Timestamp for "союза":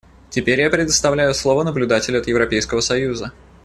2.81-3.33